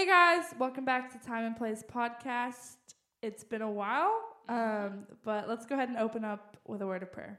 [0.00, 2.80] Hey guys, welcome back to Time and Place podcast.
[3.20, 4.16] It's been a while,
[4.48, 7.36] um, but let's go ahead and open up with a word of prayer.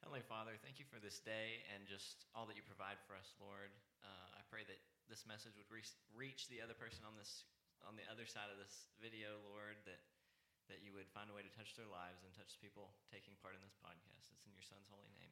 [0.00, 3.36] Heavenly Father, thank you for this day and just all that you provide for us,
[3.36, 3.68] Lord.
[4.00, 5.84] Uh, I pray that this message would re-
[6.16, 7.44] reach the other person on this
[7.84, 9.76] on the other side of this video, Lord.
[9.84, 10.00] That
[10.72, 13.52] that you would find a way to touch their lives and touch people taking part
[13.52, 14.32] in this podcast.
[14.32, 15.28] It's in your Son's holy name,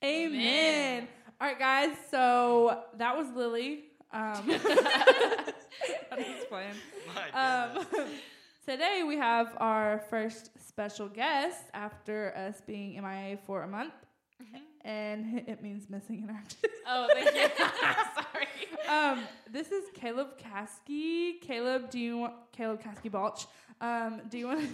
[0.00, 0.40] Amen.
[0.40, 0.98] Amen.
[1.36, 2.00] All right, guys.
[2.08, 3.92] So that was Lily.
[4.14, 4.22] Um,
[6.12, 6.48] I'm just.
[6.52, 6.66] My
[7.34, 7.84] Um,
[8.66, 13.92] today we have our first special guest after us being MIA for a month,
[14.84, 16.70] and it means missing in action.
[16.86, 17.48] Oh, thank you.
[18.14, 18.46] Sorry.
[18.88, 21.40] um, this is Caleb Caskey.
[21.40, 23.46] Caleb, do you want Caleb Caskey Balch?
[23.80, 24.70] Um, do you want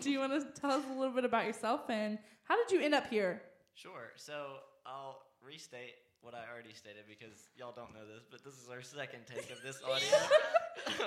[0.00, 2.84] do you want to tell us a little bit about yourself and how did you
[2.84, 3.42] end up here?
[3.74, 4.12] Sure.
[4.14, 5.94] So I'll restate
[6.26, 9.46] what I already stated because y'all don't know this, but this is our second take
[9.54, 10.10] of this audio.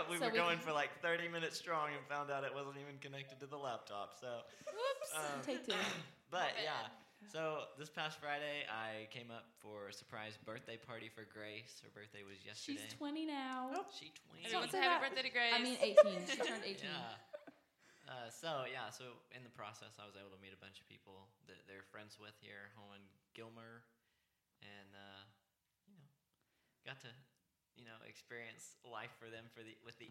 [0.08, 2.56] we So were we going can- for like 30 minutes strong and found out it
[2.56, 4.16] wasn't even connected to the laptop.
[4.16, 5.12] So, Whoops.
[5.20, 5.76] um, Take two.
[6.32, 6.88] but My yeah.
[7.28, 11.84] So this past Friday, I came up for a surprise birthday party for Grace.
[11.84, 12.80] Her birthday was yesterday.
[12.80, 13.76] She's 20 now.
[13.92, 14.48] She 20.
[14.48, 15.04] Everyone say say happy that.
[15.04, 15.52] birthday to Grace.
[15.52, 16.00] I mean, 18.
[16.32, 16.88] She turned 18.
[16.88, 17.20] Yeah.
[18.08, 20.88] Uh, so yeah, so in the process, I was able to meet a bunch of
[20.88, 23.04] people that they're friends with here, home in
[23.38, 23.84] Gilmer,
[24.62, 25.22] and uh,
[25.88, 26.08] you know,
[26.86, 27.12] got to
[27.80, 30.10] you know experience life for them for the with the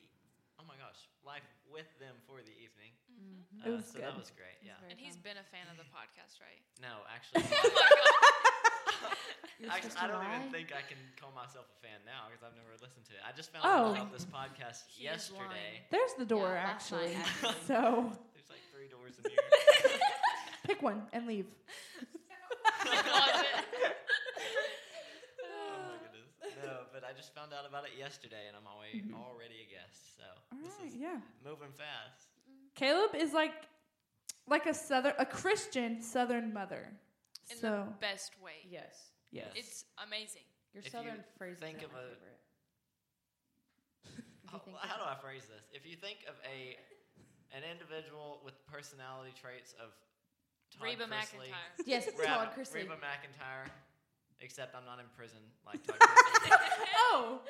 [0.59, 2.91] oh my gosh, life with them for the evening.
[3.15, 3.63] Mhm.
[3.63, 4.59] Uh, was so that was great.
[4.59, 4.79] It was Yeah.
[4.83, 5.35] very And he's fun.
[5.35, 6.61] been a fan of the podcast, right?
[6.83, 9.15] No, actually, oh my god.
[9.71, 12.55] I, supposed I don't even think I can call myself a fan now because I've
[12.59, 13.23] never listened to it.
[13.27, 13.91] I just found Oh.
[13.95, 15.83] out about this podcast He yesterday.
[15.91, 17.15] There's the door Yeah, actually.
[17.15, 17.55] actually.
[17.67, 19.39] So There's like three doors in here.
[20.67, 21.47] pick one and leave.
[22.87, 23.97] Love it.
[25.43, 26.31] oh my goodness.
[26.65, 29.17] No, but I just found out about it yesterday, and I'm already mm-hmm.
[29.17, 30.21] already a guest.
[30.21, 31.25] So All this right, is yeah.
[31.41, 32.29] moving fast.
[32.75, 33.55] Caleb is like
[34.47, 36.93] like a southern a Christian southern mother.
[37.51, 38.61] In so the best way.
[38.69, 39.09] Yes.
[39.33, 39.49] yes.
[39.57, 40.45] It's amazing.
[40.75, 42.41] Your If you southern phrases think are of my a- favorite.
[44.53, 45.65] Oh, if How, you think how of- do I phrase this?
[45.73, 46.77] If you think of a
[47.57, 49.97] an individual with personality traits of
[50.77, 51.87] Todd Reba Chrisley, McEntire.
[51.89, 52.85] Yes, Reba, Todd Chrisley.
[52.85, 53.73] Reba McEntire,
[54.41, 56.51] except I'm not in prison like Todd Chrisley.
[57.13, 57.41] oh.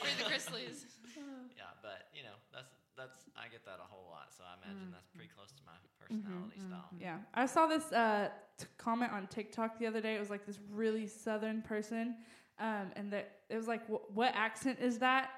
[0.00, 0.84] Free the Chrisleys.
[1.56, 4.88] yeah, but you know that's that's I get that a whole lot, so I imagine
[4.88, 4.92] Mm.
[4.92, 6.68] that's pretty close to my personality mhm.
[6.68, 6.88] style.
[6.98, 8.28] Yeah, I saw this uh,
[8.58, 10.14] t- comment on TikTok the other day.
[10.16, 12.16] It was like this really southern person,
[12.58, 15.30] um, and that it was like, "Wh- "What accent is that?"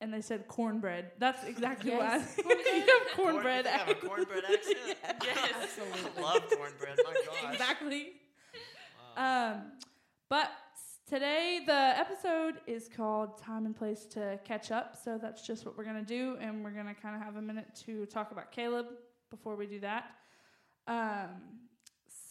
[0.00, 1.12] And they said cornbread.
[1.18, 2.36] That's exactly Yes.
[2.42, 3.64] what I you have cornbread.
[3.64, 4.00] Corn, you have a accent.
[4.10, 4.96] cornbread accent.
[5.24, 5.52] Yes.
[5.62, 6.10] Absolutely.
[6.18, 6.98] I love cornbread.
[7.04, 7.52] My gosh.
[7.52, 8.12] exactly.
[9.16, 9.52] Wow.
[9.52, 9.72] Um,
[10.34, 10.50] but
[11.08, 15.78] today the episode is called "Time and Place to Catch Up." So that's just what
[15.78, 18.86] we're gonna do, and we're gonna kind of have a minute to talk about Caleb
[19.30, 20.06] before we do that.
[20.88, 21.28] Um,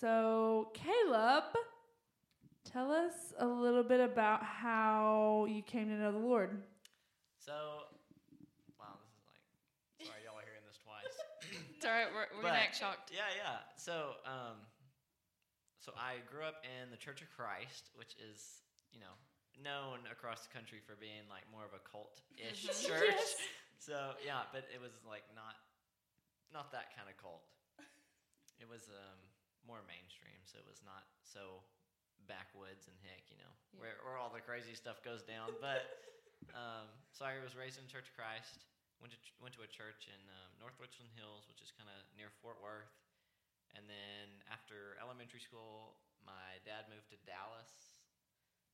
[0.02, 1.46] so Caleb,
[2.66, 6.62] tell us a little bit about how you came to know the Lord.
[7.40, 7.53] So,
[8.78, 9.24] wow, this is
[10.02, 11.63] like, sorry, y'all are hearing this twice.
[11.78, 12.08] It's all right.
[12.13, 13.12] We're, we're gonna act shocked.
[13.13, 13.59] Yeah, yeah.
[13.78, 14.58] So, um,
[15.84, 18.64] so I grew up in the Church of Christ, which is,
[18.96, 19.12] you know,
[19.60, 22.88] known across the country for being like more of a cult-ish Mhm.
[22.88, 23.20] church.
[23.20, 23.36] Yes.
[23.84, 25.60] So yeah, but it was like not,
[26.56, 27.44] not that kind of cult.
[28.64, 29.20] It was um,
[29.68, 31.60] more mainstream, so it was not so
[32.32, 33.80] backwoods and hick, you know, Yeah.
[33.84, 35.52] where where all the crazy stuff goes down.
[35.60, 35.84] But
[36.56, 38.64] um, so I was raised in Church of Christ.
[39.04, 41.92] Went to ch- went to a church in um, North Richland Hills, which is kind
[41.92, 42.88] of near Fort Worth.
[43.74, 48.00] And then after elementary school, my dad moved to Dallas,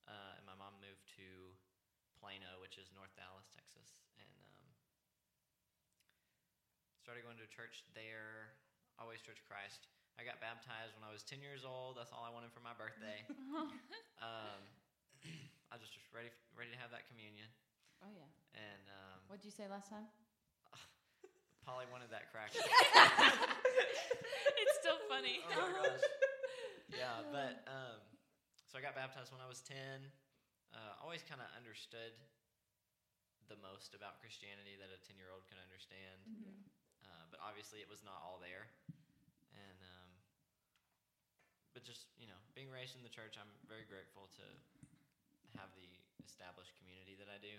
[0.05, 1.55] uh, and my mom moved to
[2.19, 4.67] Plano, which is North Dallas, Texas, and um,
[6.99, 8.53] started going to church there.
[8.99, 9.87] Always Church Christ.
[10.19, 11.95] I got baptized when I was ten years old.
[11.95, 13.23] That's all I wanted for my birthday.
[14.19, 14.59] um,
[15.71, 16.27] I was just ready
[16.59, 17.47] ready to have that communion,
[18.03, 18.27] Oh, yeah.
[18.59, 20.03] and um, what did you say last time?
[21.69, 22.57] Polly wanted that cracker.
[24.57, 25.37] it's still funny.
[25.53, 26.01] oh my gosh.
[26.89, 28.01] Yeah, but um,
[28.65, 30.01] so I got baptized when I was ten.
[30.73, 32.17] Uh, always kind of understood
[33.53, 36.17] the most about Christianity that a ten-year-old can understand,
[37.05, 38.65] uh, but obviously it was not all there.
[39.53, 40.09] And um,
[41.77, 44.45] but just you know, being raised in the church, I'm very grateful to
[45.53, 45.85] have the
[46.25, 47.53] established community that I do.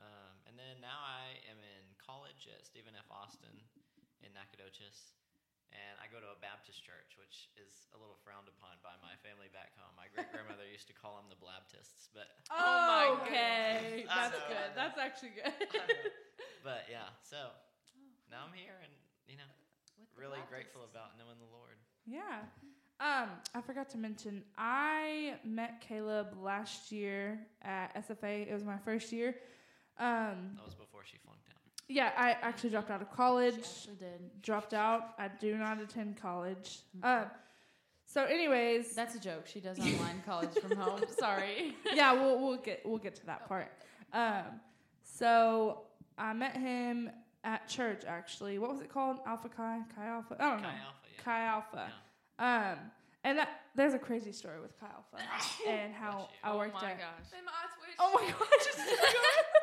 [0.00, 3.08] Um, and then now I am in college at Stephen F.
[3.08, 3.52] Austin
[4.24, 5.16] in Nacogdoches,
[5.72, 9.16] and I go to a Baptist church, which is a little frowned upon by my
[9.24, 9.92] family back home.
[9.96, 14.12] My great grandmother used to call them the Blaptists, but Oh my okay, goodness.
[14.12, 14.68] That's know, good.
[14.76, 15.52] That's actually good.
[16.64, 17.08] but yeah.
[17.24, 17.50] So
[18.28, 18.92] now I'm here, and
[19.28, 19.48] you know,
[19.98, 20.52] With really Baptists.
[20.76, 21.76] grateful about knowing the Lord.
[22.06, 22.44] Yeah.
[22.98, 28.48] Um, I forgot to mention I met Caleb last year at SFA.
[28.48, 29.34] It was my first year.
[29.98, 31.56] Um, That was before she flunked out.
[31.88, 33.54] yeah, I actually dropped out of She college.
[33.58, 34.42] actually did.
[34.42, 35.14] Dropped out.
[35.18, 36.80] I do not attend college.
[37.02, 37.24] Um,
[38.04, 39.46] so, anyways, That's a joke.
[39.46, 41.00] She does online college from home.
[41.18, 41.74] Sorry.
[41.94, 43.72] yeah, we'll we'll get we'll get to that part.
[44.12, 44.44] Um,
[45.02, 45.82] so
[46.18, 47.10] I met him
[47.44, 48.02] at church.
[48.06, 49.18] Actually, what was it called?
[49.26, 50.36] Alpha Chi, Chi Alpha.
[50.38, 50.68] I don't know.
[50.68, 51.24] Chi Alpha, yeah.
[51.24, 51.92] Chi Alpha.
[52.38, 52.72] Yeah.
[52.72, 52.78] Um,
[53.24, 55.24] and that, there's a crazy story with Chi Alpha
[55.68, 56.98] and how I worked I oh my at.
[57.00, 57.30] gosh.
[57.32, 57.96] Them eye twitch.
[57.98, 58.86] Oh my gosh!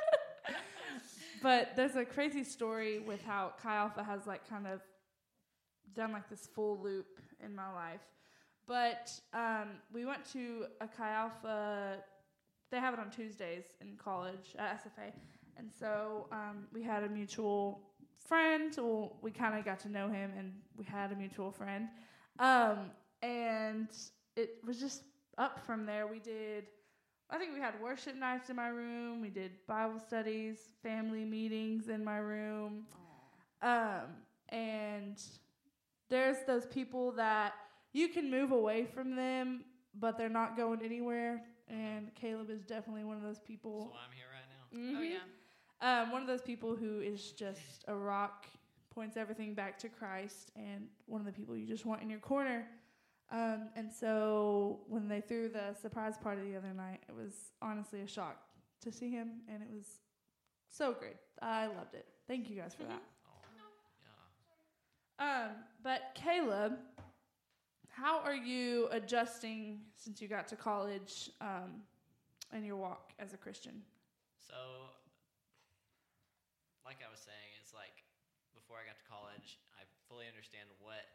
[1.43, 4.79] but there's a crazy story with how Chi Alpha has like kind of
[5.93, 8.01] done like this full loop in my life.
[8.65, 11.97] But um, we went to a Chi Alpha.
[12.71, 15.11] They have it on Tuesdays in college at SFA,
[15.57, 17.81] and so um, we had a mutual
[18.17, 18.73] friend.
[18.77, 21.89] Well, we kind of got to know him, and we had a mutual friend.
[22.39, 22.91] Um,
[23.21, 23.89] and
[24.37, 25.03] it was just
[25.37, 26.07] up from there.
[26.07, 26.65] We did.
[27.29, 29.21] I think we had worship nights in my room.
[29.21, 32.85] We did Bible studies, family meetings in my room.
[33.61, 34.01] Um,
[34.49, 35.19] and
[36.09, 37.53] there's those people that
[37.91, 39.63] you can move away from them,
[39.99, 41.43] but they're not going anywhere.
[41.69, 43.89] And Caleb is definitely one of those That's people.
[43.91, 44.99] why I'm here right now.
[44.99, 45.11] Oh Mhm.
[45.11, 46.01] yeah.
[46.01, 48.45] Um, one of those people who is just a rock,
[48.89, 52.19] points everything back to Christ, and one of the people you just want in your
[52.19, 52.67] corner.
[53.33, 57.33] Um, and so when they threw the surprise party the other night, it was
[57.63, 58.37] honestly a shock
[58.81, 59.85] to see him, and it was
[60.69, 61.15] so great.
[61.41, 62.05] I loved it.
[62.27, 63.01] Thank you guys for that.
[65.19, 65.45] Yeah.
[65.45, 65.51] Um,
[65.83, 66.73] but Caleb,
[67.89, 71.81] how are you adjusting since you got to college um,
[72.55, 73.81] in your walk as a Christian?
[74.37, 74.55] So,
[76.85, 78.03] like I was saying, it's like
[78.53, 81.05] before I got to college, I fully understand what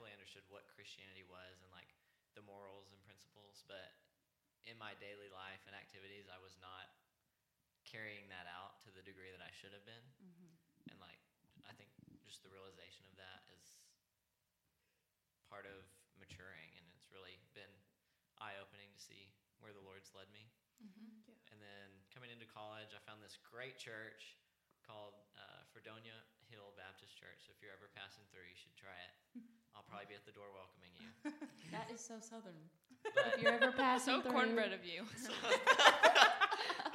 [0.00, 1.92] fully understood what Christianity was and like
[2.32, 3.60] the morals and principles.
[3.68, 4.00] But
[4.64, 6.88] in my daily life and activities, I was not
[7.84, 10.00] carrying that out to the degree that I should have been.
[10.88, 11.20] And like,
[11.68, 11.92] I think
[12.24, 13.76] just the realization of that is
[15.52, 15.84] part of
[16.16, 17.68] maturing, and it's really been
[18.40, 19.28] eye opening to see
[19.60, 20.48] where the Lord's led me.
[21.52, 24.40] And then coming into college, I found this great church
[24.80, 26.16] called uh, Fredonia
[26.48, 27.44] Hill Baptist Church.
[27.44, 29.19] So if you're ever passing through, you should try it.
[29.76, 31.08] I'll probably be at the door welcoming you.
[31.74, 32.58] That is so southern.
[33.14, 35.06] But If you're ever passing So through, cornbread of you.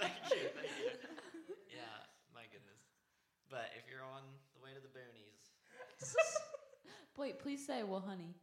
[0.04, 0.92] thank you, thank you.
[1.72, 1.96] Yeah,
[2.36, 2.84] my goodness.
[3.48, 5.48] But if you're on the way to the boonies,
[7.16, 8.36] Wait, please say, well, honey.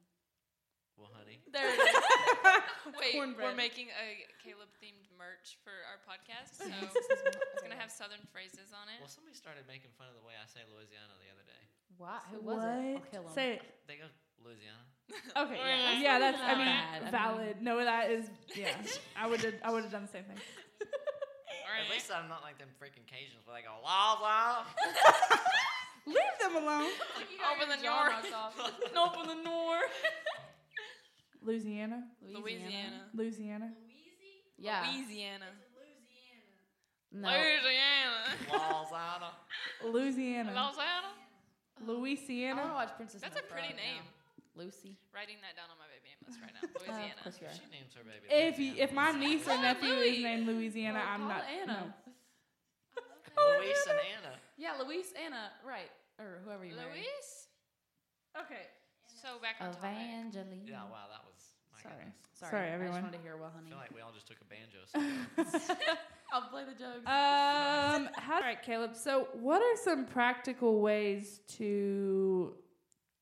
[0.97, 2.01] well, honey, There it is.
[2.97, 7.37] Wait, we're making a Caleb themed merch for our podcast, so Yes, this is what-
[7.53, 8.97] it's gonna have Southern phrases on it.
[9.05, 11.63] well, somebody started making fun of the way I say Louisiana the other day.
[12.03, 12.23] What?
[12.35, 12.99] Who was it?
[12.99, 13.33] I'll kill him.
[13.33, 13.63] Say it.
[13.87, 14.11] They go
[14.43, 14.83] Louisiana.
[15.37, 16.19] Okay, yeah, That's yeah.
[16.19, 17.03] That's I mean bad.
[17.07, 17.63] I valid.
[17.63, 18.27] No, that is
[18.57, 18.75] yeah.
[19.17, 20.37] I would have I would have done the same thing.
[20.37, 24.67] All At least I'm not like them freaking Cajuns where they go Louisiana.
[26.07, 26.91] Leave them alone.
[27.55, 28.11] Open the door.
[28.99, 29.95] Open the north.
[31.45, 33.03] Louisiana, Louisiana.
[33.15, 33.73] Louisiana.
[34.59, 34.91] Yeah.
[34.91, 35.47] Louisiana.
[37.13, 37.29] No.
[37.29, 38.33] Louisiana.
[39.85, 40.51] Louisiana.
[40.53, 40.53] Louisiana.
[41.87, 42.61] Louisiana.
[42.61, 44.03] I want to watch Princess That's a pretty right name.
[44.05, 44.61] now.
[44.65, 44.97] Lucy.
[45.17, 46.69] Writing that down on my baby name list right now.
[46.73, 47.21] Uh, of Louisiana.
[47.25, 47.57] course you are.
[47.57, 48.27] She names her baby.
[48.29, 51.45] If you, if my niece or Oh, nephew is named Louisiana, Well, I'm call not.
[51.49, 51.95] it Anna.
[53.59, 54.35] Luis and Anna.
[54.61, 55.89] Yeah, Luis, Anna, right.
[56.21, 57.01] Or whoever you married.
[57.01, 57.49] Luis.
[58.37, 58.43] No.
[58.45, 58.69] Okay.
[59.09, 59.89] So back on topic.
[59.89, 60.67] Evangeline.
[60.69, 61.32] Yeah, wow, that was.
[62.43, 62.51] My Sorry.
[62.51, 62.51] goodness.
[62.51, 62.51] Sorry.
[62.51, 62.95] Sorry, I everyone.
[62.95, 63.71] just wanted to hear well, honey.
[63.71, 63.71] I honey.
[63.71, 64.83] feel like we all just took a banjo.
[64.91, 65.97] solo.
[66.33, 67.07] I'll play the jokes.
[67.07, 68.09] Um.
[68.17, 68.97] How, all right, Caleb.
[68.97, 72.55] So, what are some practical ways to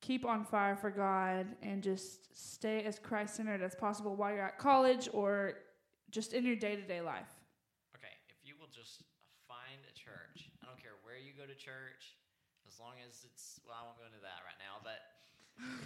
[0.01, 4.47] keep on fire for God and just stay as Christ centered as possible while you're
[4.47, 5.55] at college or
[6.11, 7.29] just in your day to day life?
[7.97, 9.03] okay, if you will just
[9.47, 12.15] find a church, I don't care where you go to church,
[12.67, 13.61] as long as it's.
[13.67, 15.03] Well, I won't go into that right now, but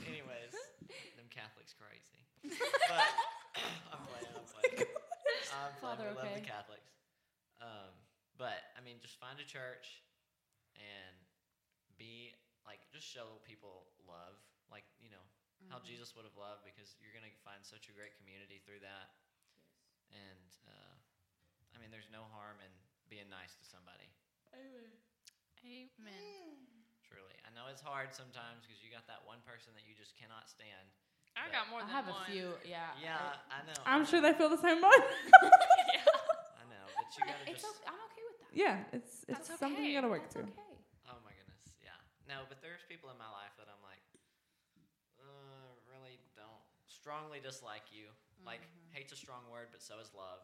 [0.07, 0.53] anyways,
[1.17, 2.24] them Catholics crazy.
[2.45, 3.07] But
[3.93, 4.33] I'm playing.
[4.37, 4.89] I'm playing.
[5.53, 5.81] I'm playing.
[5.81, 6.41] Father, we love okay.
[6.41, 6.91] the Catholics.
[7.63, 7.93] Um,
[8.37, 10.03] but I mean, just find a church
[10.77, 11.17] and
[11.97, 12.35] be
[12.67, 14.37] like, just show people love,
[14.69, 15.23] like you know
[15.71, 15.87] how Mhm.
[15.87, 19.15] Jesus would have loved, because you're gonna find such a great community through that.
[20.13, 20.95] And uh,
[21.73, 22.73] I mean, there's no harm in
[23.09, 24.11] being nice to somebody.
[24.53, 24.93] Amen.
[25.65, 26.59] Amen.
[27.01, 30.13] Truly, I know it's hard sometimes because you got that one person that you just
[30.19, 30.93] cannot stand.
[31.35, 32.27] I got more than I than have one.
[32.27, 32.49] a few.
[32.65, 32.95] Yeah.
[33.03, 33.19] Yeah,
[33.51, 33.79] I know.
[33.85, 34.95] I'm sure they feel the same way.
[35.95, 36.07] yeah.
[36.59, 37.83] I know, but you gotta It's just.
[37.83, 37.91] okay.
[37.91, 38.53] I'm okay with that.
[38.55, 40.51] yeah, it's it's That's something you gotta work That's through.
[40.55, 40.79] okay.
[41.11, 41.99] Oh my goodness, yeah.
[42.31, 44.03] No, but there's people in my life that I'm like,
[45.19, 48.09] uh, really don't strongly dislike you.
[48.47, 48.93] Like, Mm-hmm.
[48.95, 50.39] hate's a strong word, but so is love.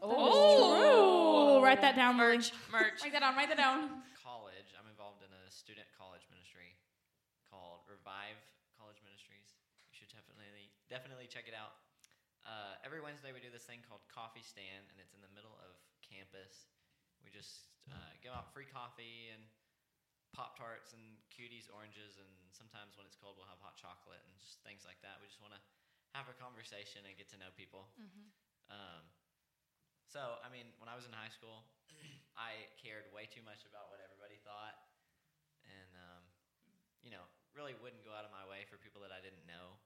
[0.00, 2.38] Oh, write that down, Lily.
[2.40, 3.02] merch, merch.
[3.04, 3.34] Write that down.
[3.36, 4.00] Write that down.
[4.16, 6.72] College, I'm involved in a student college ministry
[7.50, 8.38] called Revive
[8.78, 9.58] College Ministries.
[9.90, 10.08] You should
[10.92, 11.80] definitely check it out.
[12.44, 15.56] Uh, every Wednesday we do this thing called Coffee Stand, and it's in the middle
[15.64, 15.72] of
[16.04, 16.68] campus.
[17.24, 19.40] We just uh, give out free coffee and
[20.36, 24.36] Pop Tarts and cuties, oranges, and sometimes when it's cold, we'll have hot chocolate and
[24.36, 25.16] just things like that.
[25.24, 25.62] We just want to
[26.12, 27.88] have a conversation and get to know people.
[27.96, 28.28] Mhm.
[28.68, 29.04] Um,
[30.04, 31.64] so, I mean, when I was in high school,
[32.36, 34.76] I cared way too much about what everybody thought,
[35.64, 36.22] and um,
[37.00, 37.24] you know,
[37.56, 39.80] really wouldn't go out of my way for people that I didn't know.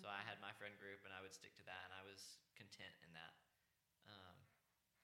[0.00, 2.40] So I had my friend group, and I would stick to that, and I was
[2.56, 3.32] content in that.
[4.08, 4.36] Um,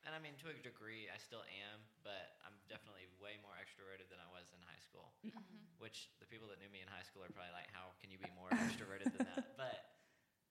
[0.07, 4.09] and I mean, to a degree, I still am, but I'm definitely way more extroverted
[4.09, 5.13] than I was in high school.
[5.27, 5.79] Mhm.
[5.79, 8.19] Which the people that knew me in high school are probably like, "How can you
[8.19, 9.79] be more extroverted than that?" But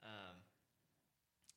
[0.04, 0.40] um,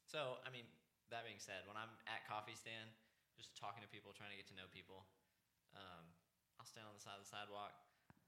[0.07, 0.67] so I mean,
[1.11, 2.91] that being said, when I'm at coffee stand,
[3.39, 5.07] just talking to people, trying to get to know people,
[5.75, 6.05] um,
[6.59, 7.75] I'll stand on the side of the sidewalk,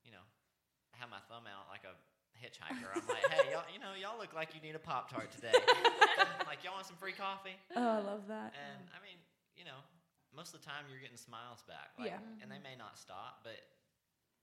[0.06, 0.22] you know,
[0.94, 1.98] have my thumb out like a
[2.42, 2.90] hitchhiker.
[2.90, 5.54] I'm like, hey, y'all, you know, y'all look like you need a pop tart today.
[6.50, 7.54] like, y'all want some free coffee?
[7.78, 8.50] Oh, I love that.
[8.58, 9.16] And I mean,
[9.54, 9.78] you know,
[10.34, 11.94] most of the time you're getting smiles back.
[11.94, 12.42] Like, Yeah.
[12.42, 13.62] And they may not stop, but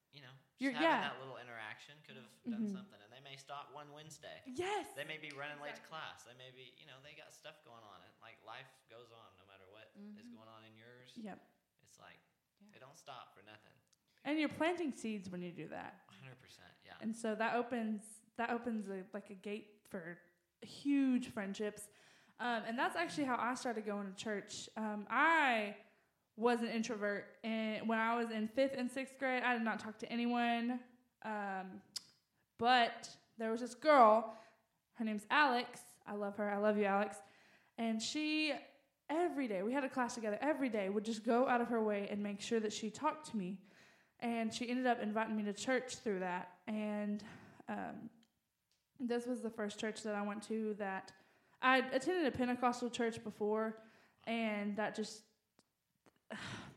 [0.10, 1.06] you know, just You're- having yeah.
[1.13, 2.74] that little interaction could have done Mhm.
[2.74, 2.98] something.
[2.98, 4.41] And they may stop one Wednesday.
[4.50, 4.89] Yes.
[4.98, 6.25] They may be running late to class.
[6.25, 8.01] They may be, you know, they got stuff going on.
[8.01, 10.34] And like life goes on no matter what is Mhm.
[10.34, 11.13] going on in yours.
[11.15, 11.38] Yep.
[11.86, 12.18] It's like
[12.58, 12.77] Yeah.
[12.77, 13.74] it don't stop for nothing.
[14.25, 16.09] And you're planting seeds when you do that.
[16.24, 16.58] 100%.
[16.86, 16.92] Yeah.
[17.02, 18.04] And so that opens
[18.38, 20.18] that opens a, like a gate for
[20.62, 21.90] huge friendships.
[22.40, 24.70] Um, and that's actually how I started going to church.
[24.78, 25.76] Um, I
[26.38, 29.80] was an introvert, and when I was in fifth and sixth grade, I did not
[29.80, 30.80] talk to anyone.
[31.26, 31.82] Um,
[32.58, 34.34] but there was this girl.
[34.94, 35.82] Her name's Alex.
[36.08, 36.50] I love her.
[36.50, 37.18] I love you, Alex.
[37.78, 38.54] And she
[39.10, 40.38] every day we had a class together.
[40.42, 43.32] Every day would just go out of her way and make sure that she talked
[43.32, 43.58] to me.
[44.22, 46.50] And she ended up inviting me to church through that.
[46.68, 47.24] And
[47.70, 48.10] um,
[49.00, 51.12] this was the first church that I went to that
[51.62, 53.78] I attended a Pentecostal church before,
[54.26, 55.24] and that just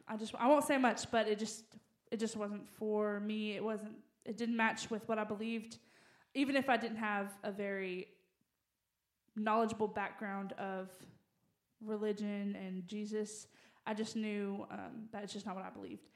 [0.08, 1.64] I just I won't say much, but it just
[2.10, 3.56] it just wasn't for me.
[3.56, 5.78] It wasn't it didn't match with what I believed,
[6.34, 8.08] even if I didn't have a very
[9.36, 10.90] knowledgeable background of
[11.80, 13.46] religion and Jesus.
[13.84, 16.08] I just knew um, that's just not what I believed.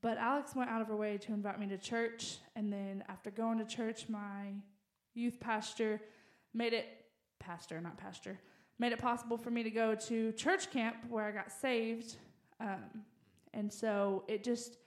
[0.00, 3.30] But Alex went out of her way to invite me to church, and then after
[3.30, 4.52] going to church, my
[5.14, 6.00] youth pastor
[6.54, 6.86] made it
[7.40, 8.38] pastor, not pastor,
[8.78, 12.16] made it possible for me to go to church camp where I got saved.
[12.60, 13.02] Um,
[13.52, 14.78] and so it just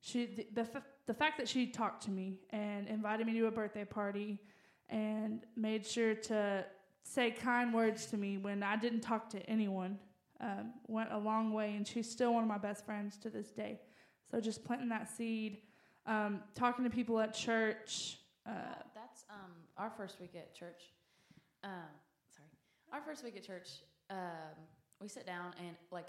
[0.00, 3.50] she the the, the fact that she talked to me and invited me to a
[3.50, 4.38] birthday party
[4.88, 6.64] and made sure to
[7.02, 9.98] say kind words to me when I didn't talk to anyone
[10.40, 13.50] um, went a long way, and she's still one of my best friends to this
[13.50, 13.80] day.
[14.30, 15.58] So just planting that seed,
[16.06, 18.18] um, talking to people at church.
[18.46, 20.82] Uh, Uh, that's um, our first week at church.
[21.64, 21.70] Um,
[22.34, 22.48] sorry,
[22.92, 23.68] our first week at church.
[24.10, 24.56] Um,
[25.00, 26.08] we sit down and like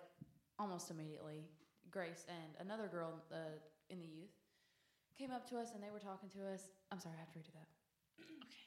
[0.60, 1.46] almost immediately,
[1.92, 3.36] Grace and another girl uh,
[3.90, 4.32] in the youth
[5.18, 6.70] came up to us and they were talking to us.
[6.92, 7.68] I'm sorry, I have to redo that.
[8.22, 8.58] Okay.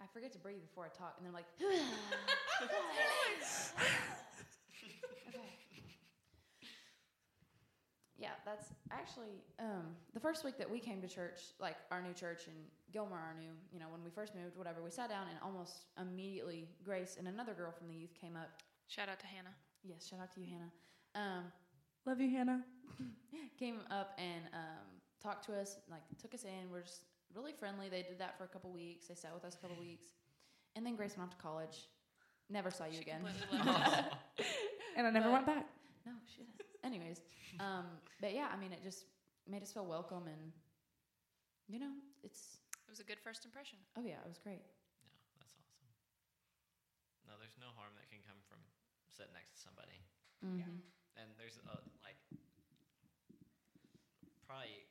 [0.00, 1.46] I forget to breathe before I talk, and they're like,
[5.28, 5.40] okay.
[8.18, 12.14] Yeah, that's actually um, the first week that we came to church, like our new
[12.14, 12.54] church in
[12.92, 14.82] Gilmer, our new, you know, when we first moved, whatever.
[14.82, 18.48] We sat down and almost immediately Grace and another girl from the youth came up.
[18.88, 19.54] Shout out to Hannah.
[19.84, 20.72] Yes, shout out to you, Hannah.
[21.14, 21.44] Um,
[22.06, 22.62] love you, Hannah.
[23.58, 24.86] came up and um,
[25.22, 26.70] talked to us, like took us in.
[26.70, 27.02] We're just
[27.34, 27.90] really friendly.
[27.90, 29.08] They did that for a couple weeks.
[29.08, 30.06] They sat with us a couple weeks,
[30.74, 31.76] and then Grace went off to college.
[32.48, 33.20] Never saw you She again.
[33.50, 34.04] completely left us.
[34.96, 35.66] And I never But- went back.
[36.06, 36.55] No, she didn't.
[36.86, 37.18] Anyways,
[37.58, 39.10] um, but yeah, I mean, it just
[39.50, 40.54] made us feel welcome, and
[41.66, 41.90] you know,
[42.22, 43.82] it's It was a good first impression.
[43.98, 44.62] oh yeah, it was great.
[45.02, 45.10] Yeah,
[45.42, 45.90] that's awesome.
[47.26, 48.62] No, there's no harm that can come from
[49.10, 49.98] sitting next to somebody.
[50.46, 50.78] Mm-hmm.
[51.18, 52.20] And there's uh, like
[54.46, 54.86] probably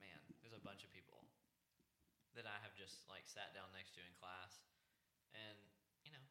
[0.00, 1.20] man, there's a bunch of people
[2.32, 4.64] that I have just like sat down next to in class,
[5.36, 5.58] and
[6.00, 6.24] you know,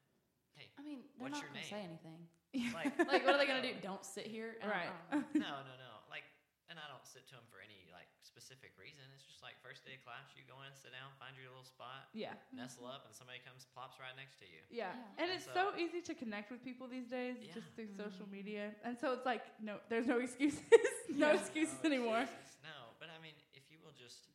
[0.57, 1.69] hey, I mean, they're What's not your gonna name?
[1.69, 2.25] say anything.
[2.73, 3.73] Like like, what are they gonna do?
[3.81, 4.55] Don't sit here.
[4.59, 4.91] I don't Right.
[5.11, 5.19] know.
[5.47, 6.23] no, no, no, like,
[6.69, 9.05] and and I don't sit to them for any like specific reason.
[9.15, 11.63] It's just like first day of class, you go in, sit down, find your little
[11.63, 12.35] spot, Yeah.
[12.51, 14.59] nestle up, and somebody comes plops right next to you.
[14.67, 14.91] Yeah.
[14.91, 15.21] Yeah.
[15.21, 17.55] And And it's so- so easy to connect with people these days Yeah.
[17.55, 18.35] just through social Mhm.
[18.43, 18.63] media.
[18.83, 20.67] And so it's like no there's no excuses.
[21.15, 21.39] no Yeah.
[21.39, 22.27] excuses Oh, anymore.
[22.27, 24.27] Jesus, No, but I mean, if you will just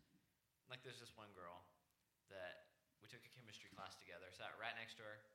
[0.72, 1.60] like, there's this one girl
[2.30, 2.70] that
[3.02, 5.29] we took a chemistry class together, sat right next to her, and um,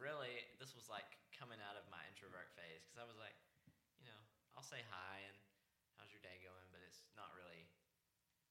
[0.00, 3.36] really, this was like coming out of my introvert phase because I was like,
[4.00, 4.20] you know,
[4.56, 5.36] I'll say hi and
[6.00, 7.68] how's your day going, but it's not really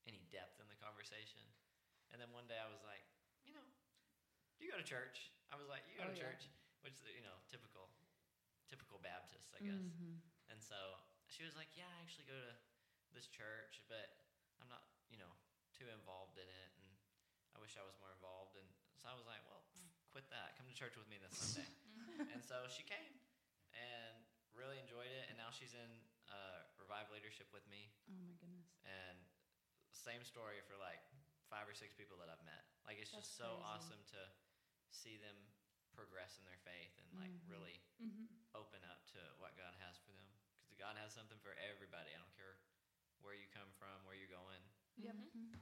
[0.05, 1.41] any depth in the conversation.
[2.13, 3.03] And then one day I was like,
[3.45, 3.65] you know,
[4.57, 5.33] do you go to church?
[5.49, 6.29] I was like, you go Oh, to yeah.
[6.29, 6.49] church,
[6.85, 7.89] which is, you know, typical,
[8.69, 9.81] typical Baptist, I guess.
[9.81, 10.21] Mhm.
[10.49, 10.97] And so
[11.29, 12.53] she was like, "Yeah, I actually go to
[13.13, 14.09] this church, but
[14.61, 15.29] I'm not, you know,
[15.73, 16.89] too involved in it, and
[17.53, 18.65] I wish I was more involved." And
[18.97, 19.61] so I was like, "Well,
[20.19, 20.59] quit that.
[20.59, 21.63] Come to church with me this Sunday."
[22.35, 23.15] and so she came
[23.71, 24.19] and
[24.51, 25.87] really enjoyed it, and now she's in
[26.27, 27.87] uh, revive leadership with me.
[28.11, 28.67] Oh my goodness.
[28.83, 29.15] And
[29.95, 30.99] same story for like
[31.47, 32.67] five or six people that I've met.
[32.83, 33.71] Like it's That's just so crazy.
[33.71, 34.21] awesome to
[34.91, 35.39] see them
[35.95, 37.47] progress in their faith and like Mhm.
[37.47, 38.27] really Mm-hmm.
[38.59, 40.27] open up to what God has for them.
[40.67, 42.11] Because God has something for everybody.
[42.11, 42.59] I don't care
[43.23, 44.59] where you come from, where you're going.
[44.99, 45.15] Yep.
[45.15, 45.55] Mhm.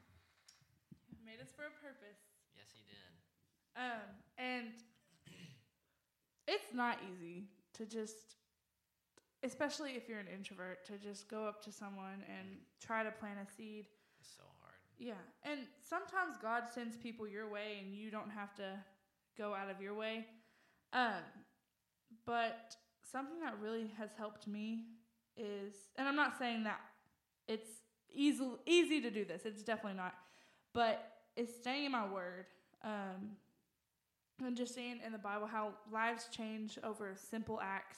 [1.22, 2.18] Made us for a purpose.
[2.58, 3.14] Yes, He did.
[3.78, 4.66] Um, and
[6.48, 8.36] it's not easy to just,
[9.44, 13.38] especially if you're an introvert, to just go up to someone and try to plant
[13.42, 13.86] a seed.
[14.20, 14.76] It's so hard.
[14.98, 15.14] Yeah.
[15.44, 18.80] And sometimes God sends people your way and you don't have to
[19.38, 20.26] go out of your way.
[20.94, 21.22] Um,
[22.26, 24.86] but something that really has helped me
[25.36, 26.80] is, and I'm not saying that
[27.48, 27.70] it's
[28.12, 30.16] easy, easy to do this, it's definitely not,
[30.74, 32.46] but it's staying in my word.
[32.84, 33.36] Um,
[34.48, 37.98] and just seeing in the Bible how lives change over simple acts.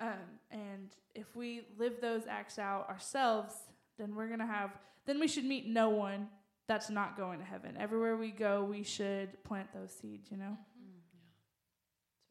[0.00, 3.54] Um, and if we live those acts out ourselves,
[3.98, 4.70] then we're going to have,
[5.06, 6.28] then we should meet no one
[6.66, 7.76] that's not going to heaven.
[7.78, 10.56] Everywhere we go, we should plant those seeds, you know?
[10.78, 11.02] Mhm.
[11.12, 11.20] Yeah.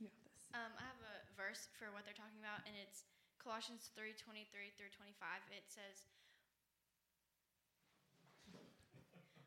[0.00, 0.48] yeah, this.
[0.54, 3.04] Um, I have a verse for what they're talking about, and it's
[3.40, 5.40] Colossians three twenty three through twenty five.
[5.48, 6.04] It says,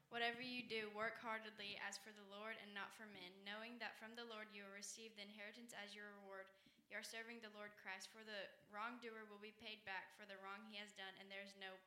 [0.10, 3.96] "Whatever you do, work heartedly as for the Lord and not for men, knowing that
[4.02, 6.50] from the Lord you will receive the inheritance as your reward.
[6.90, 8.10] You are serving the Lord Christ.
[8.10, 11.46] For the wrongdoer will be paid back for the wrong he has done, and there
[11.46, 11.78] is no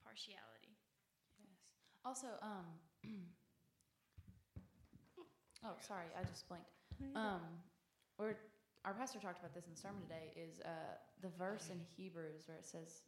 [0.00, 0.72] partiality."
[1.36, 1.60] Yes.
[2.08, 2.66] Also, um.
[5.68, 6.72] oh, sorry, I just blinked.
[7.16, 7.42] Um,
[8.18, 8.36] or
[8.84, 10.32] our pastor talked about this in the sermon today.
[10.36, 10.68] Is uh,
[11.22, 13.02] the verse in Hebrews where it says,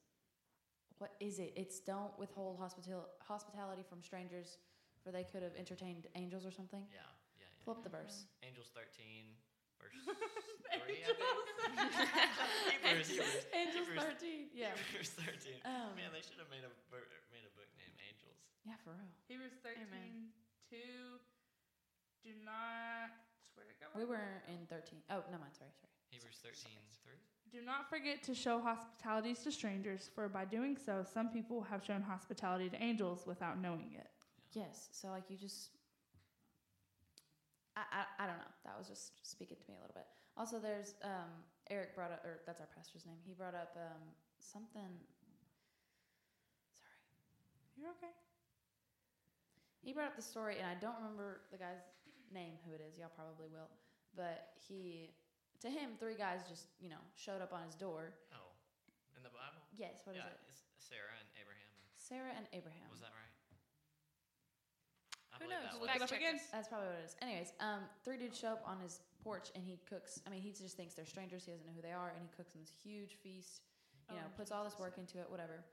[0.99, 1.53] "What is it?
[1.57, 4.59] It's don't withhold hospital- hospitality from strangers,
[5.05, 7.05] for they could have entertained angels or something." Yeah,
[7.37, 7.65] yeah, yeah.
[7.65, 8.25] Flip the verse.
[8.43, 9.29] Angels 13,
[9.81, 11.13] verse 3, I.
[12.89, 13.47] Hebrews, Hebrews.
[13.53, 14.43] Angels Hebrews, thirteen.
[14.55, 14.73] Yeah.
[14.89, 15.61] Hebrews 13.
[15.69, 16.73] Um, Man, they should have made a,
[17.29, 18.39] made a book named Angels.
[18.65, 19.13] yeah, for real.
[19.29, 20.33] Hebrews 13, Amen.
[20.73, 20.77] 2,
[22.25, 23.13] do not,
[23.57, 23.89] where'd it go?
[23.99, 25.01] We were in thirteen.
[25.11, 25.53] Oh, no, mine.
[25.57, 25.93] Sorry, sorry.
[26.11, 26.71] Hebrews 13,
[27.03, 27.13] 3.
[27.51, 31.85] Do not forget to show hospitalities to strangers, for by doing so, some people have
[31.85, 34.09] shown hospitality to angels without knowing it.
[34.53, 34.89] Yes.
[34.93, 35.71] So like you just
[37.77, 38.55] I, I, I don't know.
[38.65, 40.09] That was just speaking to me a little bit.
[40.37, 41.29] Also there's um
[41.71, 43.21] Eric brought up or that's our pastor's name.
[43.25, 44.01] He brought up um
[44.41, 44.89] something
[46.73, 47.01] sorry.
[47.77, 48.13] You're okay.
[49.85, 51.85] He brought up the story and I don't remember the guy's
[52.33, 52.99] name who it is.
[52.99, 53.71] Y'all probably will.
[54.15, 55.13] But he
[55.61, 58.13] to him three guys just, you know, showed up on his door.
[58.33, 58.53] Oh,
[59.17, 59.61] in the Bible?
[59.73, 60.41] Yes, what is yeah, it?
[60.53, 61.73] it's Sarah and Abraham.
[61.97, 62.89] Sarah and Abraham.
[62.93, 63.33] Was that right?
[65.33, 65.69] I Who knows?
[65.69, 66.41] that Look it up again.
[66.53, 67.17] That's probably what it is.
[67.21, 70.21] Anyways, um, three dudes show up on his porch and he cooks.
[70.25, 71.45] I mean, he just thinks they're strangers.
[71.45, 73.61] He doesn't know who they are, and he cooks them this huge feast.
[74.09, 75.67] You Oh, know, puts all this work into it, whatever.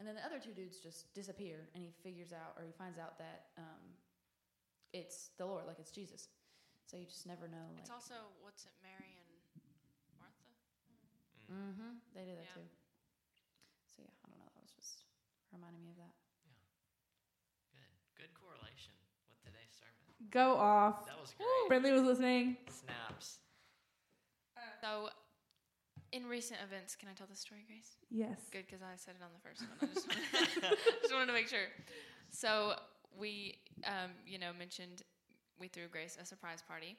[0.00, 2.98] And then the other two dudes just disappear, and he figures out, or he finds
[2.98, 3.84] out that um,
[4.92, 6.28] it's the Lord, like it's Jesus.
[6.86, 7.66] So you just never know.
[7.74, 9.28] Like, It's also what's it, Mary and
[10.22, 10.46] Martha?
[11.50, 11.74] Mm.
[11.74, 12.62] mm-hmm, they do that Yeah.
[12.62, 12.68] too.
[13.90, 14.50] So yeah, I don't know.
[14.54, 15.02] That was just
[15.52, 16.14] reminding me of that.
[16.46, 16.54] Yeah.
[17.74, 17.90] Good.
[18.22, 18.94] Good correlation
[19.30, 20.06] with today's sermon.
[20.30, 21.06] Go off.
[21.10, 21.66] That was great.
[21.68, 22.56] Brindley was listening.
[22.70, 23.40] Snaps.
[24.80, 25.08] So,
[26.12, 27.96] in recent events, can I tell the story, Grace?
[28.10, 28.38] Yes.
[28.52, 29.72] Good, because I said it on the first one.
[29.82, 31.66] I just wanted, just wanted to make sure.
[32.30, 32.74] So
[33.18, 35.02] we, um, you know, mentioned
[35.58, 36.96] we threw Grace a surprise party.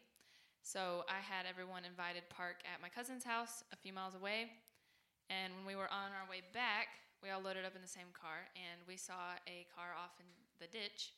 [0.61, 4.51] So I had everyone invited park at my cousin's house a few miles away,
[5.29, 6.91] and when we were on our way back,
[7.23, 10.27] we all loaded up in the same car, and we saw a car off in
[10.59, 11.15] the ditch,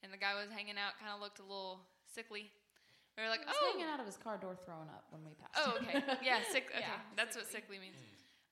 [0.00, 2.48] and the guy was hanging out, kind of looked a little sickly.
[3.18, 5.20] We were like, He was oh, hanging out of his car door throwing up when
[5.20, 5.58] we passed.
[5.58, 6.72] oh, okay, yeah, sick.
[6.72, 7.98] Okay, Yeah, that's what sickly means.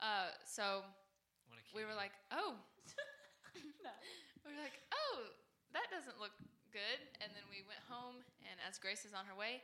[0.05, 0.85] Uh, so
[1.75, 2.61] we were like, oh,
[4.45, 5.33] we were like, oh,
[5.77, 6.33] that doesn't look
[6.73, 6.99] good.
[7.21, 9.61] And then we went home, and as Grace is on her way,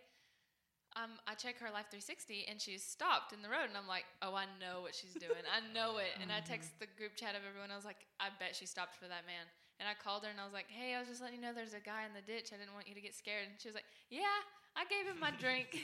[0.92, 4.05] um, I check her Life 360, and she's stopped in the road, and I'm like,
[4.20, 5.40] oh, I know what she's doing.
[5.48, 6.12] I know it.
[6.20, 7.72] And I text the group chat of everyone.
[7.72, 9.48] I was like, I bet she stopped for that man.
[9.81, 11.57] And I called her, and I was like, hey, I was just letting you know
[11.57, 12.53] there's a guy in the ditch.
[12.53, 13.48] I didn't want you to get scared.
[13.48, 14.37] And she was like, yeah,
[14.77, 15.72] I gave him my drink.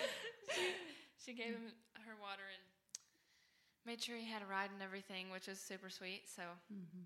[0.56, 0.64] she,
[1.20, 1.76] she gave him
[2.08, 2.64] her water and
[3.84, 6.24] made sure he had a ride and everything, which was super sweet.
[6.32, 6.42] So,
[6.72, 7.04] Mhm.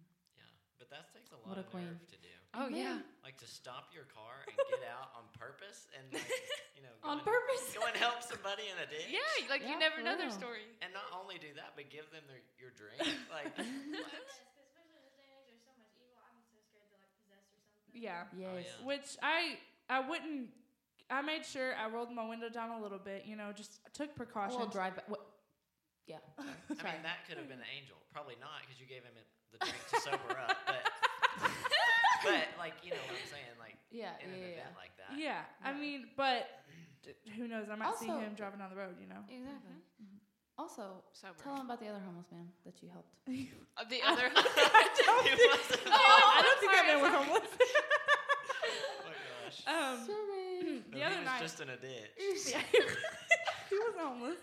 [0.74, 1.86] Yeah, but that takes a What lot a of queen.
[1.86, 2.34] nerve to do.
[2.58, 6.26] oh yeah, Like to stop your car and get out on purpose and like,
[6.74, 7.62] you know, On and, purpose.
[7.78, 9.06] go and help somebody in a ditch.
[9.10, 10.66] yeah, like you never for know their story.
[10.82, 12.98] And not only do that, but give them their, your drink.
[13.30, 14.10] Like, what?
[14.18, 16.18] especially in this day and age, there's so much evil.
[16.26, 17.94] I'm so scared to like possess or something.
[18.02, 18.26] Yeah.
[18.34, 18.50] Yes.
[18.50, 18.78] Oh, yeah.
[18.90, 19.38] Which I
[19.86, 20.50] I wouldn't.
[21.12, 23.26] I made sure I rolled my window down a little bit.
[23.30, 24.58] You know, just took A precautions.
[24.58, 25.06] little drive back.
[25.06, 25.22] What?
[26.08, 26.20] Yeah.
[26.38, 26.44] I
[26.80, 27.96] mean, that could have been an angel.
[28.12, 30.56] Probably not, because you gave him it- the drink to sober up.
[30.66, 30.82] But,
[32.24, 33.54] but like, you know what I'm saying?
[33.58, 35.10] Like, yeah, in yeah, an yeah, event like that.
[35.18, 36.50] Yeah, I mean, but
[37.36, 37.66] who knows?
[37.70, 38.96] I might see him driving down the road.
[39.00, 39.22] You know.
[39.28, 39.78] Exactly.
[40.56, 41.34] Also, Sober.
[41.42, 43.10] tell him about the other homeless man that you helped.
[43.76, 44.30] Uh, the other.
[44.30, 47.50] He wasn't- I don't think that man was homeless.
[48.62, 49.12] Oh my
[49.42, 49.58] gosh.
[49.66, 50.82] Um, Sorry.
[50.92, 52.52] the No, other he was night, just in a ditch.
[52.52, 52.60] yeah,
[53.68, 54.36] he was homeless.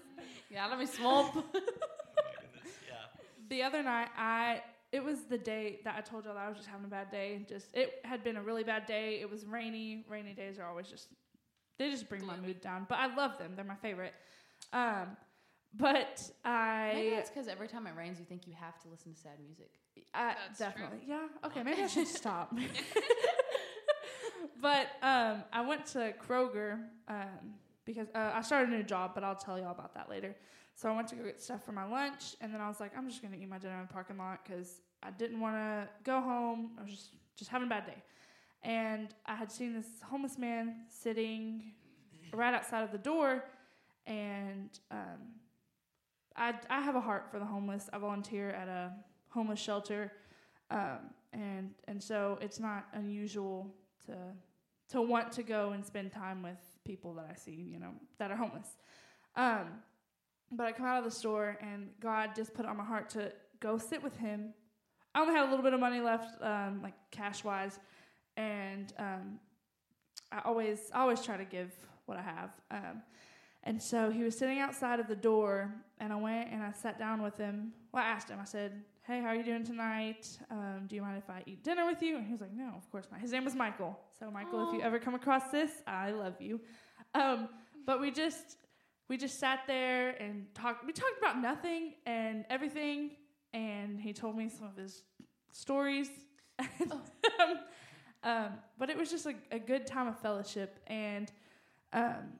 [0.49, 1.31] Yeah, let me swamp.
[1.37, 1.45] Oh.
[1.55, 3.07] Yeah.
[3.47, 4.61] The other night, I
[4.91, 7.11] it was the day that I told y'all that I was just having a bad
[7.11, 7.45] day.
[7.47, 9.19] Just it had been a really bad day.
[9.21, 10.05] It was rainy.
[10.09, 11.07] Rainy days are always just
[11.79, 12.85] they just bring my mood down.
[12.89, 13.53] But I love them.
[13.55, 14.13] They're my favorite.
[14.73, 15.17] Um,
[15.73, 18.89] but I Maybe I, it's because every time it rains, you think you have to
[18.89, 19.71] listen to sad music.
[20.13, 20.67] I That's true.
[20.67, 21.27] definitely yeah.
[21.45, 22.53] Okay, maybe I should stop.
[24.61, 29.23] but um, I went to Kroger um, because uh, I started a new job, but
[29.23, 30.35] I'll tell y'all about that later.
[30.81, 32.97] So I went to go get stuff for my lunch, and then I was like,
[32.97, 35.87] I'm just gonna eat my dinner in the parking lot because I didn't want to
[36.03, 36.71] go home.
[36.79, 38.01] I was just just having a bad day,
[38.63, 41.73] and I had seen this homeless man sitting
[42.33, 43.43] right outside of the door,
[44.07, 45.35] and um,
[46.35, 47.87] I I have a heart for the homeless.
[47.93, 48.91] I volunteer at a
[49.29, 50.11] homeless shelter,
[50.71, 53.71] um, and and so it's not unusual
[54.07, 54.15] to
[54.93, 58.31] to want to go and spend time with people that I see, you know, that
[58.31, 58.77] are homeless.
[59.35, 59.67] Um,
[60.51, 63.09] but I come out of the store and God just put it on my heart
[63.11, 64.53] to go sit with Him.
[65.15, 67.79] I only had a little bit of money left, um, like cash wise,
[68.37, 69.39] and um,
[70.31, 71.71] I always I always try to give
[72.05, 72.49] what I have.
[72.69, 73.01] Um,
[73.63, 76.97] and so he was sitting outside of the door, and I went and I sat
[76.97, 77.73] down with him.
[77.91, 78.39] Well, I asked him.
[78.41, 80.27] I said, "Hey, how are you doing tonight?
[80.49, 82.71] Um, do you mind if I eat dinner with you?" And he was like, "No,
[82.75, 83.99] of course not." His name was Michael.
[84.17, 86.61] So, Michael, if you ever come across this, I love you.
[87.13, 87.49] Um,
[87.85, 88.57] but we just
[89.11, 90.85] we just sat there and talked.
[90.87, 93.17] We talked about nothing and everything,
[93.51, 95.03] and he told me some of his
[95.51, 96.09] stories.
[96.59, 97.01] um,
[98.23, 98.47] um,
[98.79, 101.29] but it was just a, a good time of fellowship, and
[101.91, 102.39] um,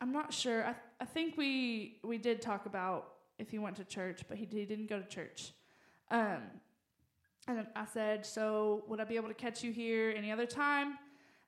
[0.00, 0.64] I'm not sure.
[0.64, 4.46] I I think we we did talk about if he went to church, but he,
[4.46, 5.52] he didn't go to church.
[6.10, 6.42] Um,
[7.46, 10.98] and I said, "So would I be able to catch you here any other time?"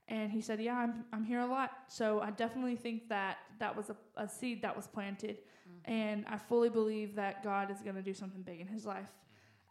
[0.09, 3.77] And he said, "Yeah, I'm I'm here a lot." So I definitely think that that
[3.77, 5.39] was a, a seed that was planted,
[5.85, 9.11] and I fully believe that God is going to do something big in his life.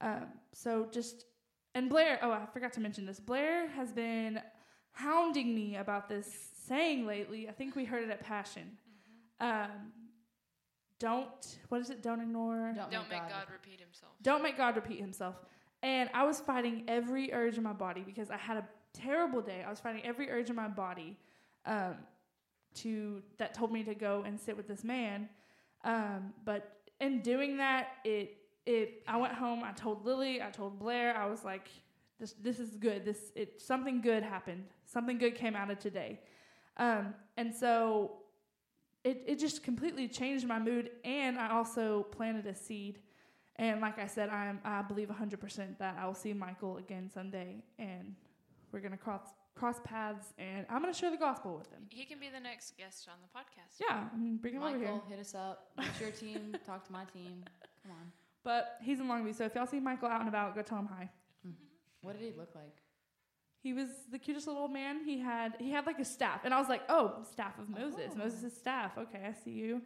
[0.01, 1.25] Um, so just
[1.73, 2.19] and Blair.
[2.21, 3.19] Oh, I forgot to mention this.
[3.19, 4.41] Blair has been
[4.91, 7.47] hounding me about this saying lately.
[7.47, 8.77] I think we heard it at Passion.
[9.39, 9.91] Um,
[10.99, 12.01] don't what is it?
[12.01, 12.73] Don't ignore.
[12.75, 14.13] Don't, Don't make God repeat himself.
[14.21, 15.35] Don't make God repeat himself.
[15.83, 19.63] And I was fighting every urge in my body because I had a terrible day.
[19.65, 21.17] I was fighting every urge in my body
[21.65, 21.95] um,
[22.75, 25.29] to that told me to go and sit with this man.
[25.83, 29.63] Um, but in doing that, it it I went home.
[29.63, 30.41] I told Lily.
[30.41, 31.15] I told Blair.
[31.15, 31.69] I was like,
[32.19, 33.05] this this is good.
[33.05, 34.65] This it something good happened.
[34.85, 36.19] Something good came out of today.
[36.77, 38.17] Um, and so
[39.03, 40.91] it it just completely changed my mood.
[41.03, 42.99] And I also planted a seed.
[43.57, 47.63] And like I said, I'm I believe 100% that I will see Michael again someday,
[47.79, 48.15] and
[48.75, 49.21] we're gonna cross
[49.55, 51.83] cross paths, and I'm gonna share the gospel with him.
[51.89, 53.79] He can be the next guest on the podcast.
[53.79, 54.91] Yeah, I mean, bring him over here.
[54.91, 55.69] Michael, hit us up.
[55.75, 56.55] What's your team?
[56.67, 57.43] Talk to my team.
[57.83, 58.11] Come on.
[58.43, 60.89] But he's in Longview, so if y'all see Michael out and about, go tell him
[60.95, 61.09] hi.
[62.01, 62.75] What did he look like?
[63.63, 65.01] He was the cutest little old man.
[65.03, 68.11] He had he had like a staff, and I was like, oh, staff of Moses,
[68.13, 68.17] Oh.
[68.17, 68.97] Moses' staff.
[68.97, 69.81] Okay, I see you.